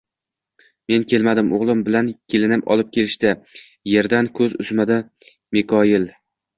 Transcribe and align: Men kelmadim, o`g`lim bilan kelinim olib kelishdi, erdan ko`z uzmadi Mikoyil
Men 0.93 1.05
kelmadim, 1.13 1.51
o`g`lim 1.57 1.83
bilan 1.91 2.09
kelinim 2.35 2.65
olib 2.77 2.91
kelishdi, 2.99 3.37
erdan 4.01 4.35
ko`z 4.43 4.51
uzmadi 4.53 5.03
Mikoyil 5.57 6.15